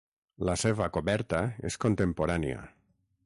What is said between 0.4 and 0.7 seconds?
La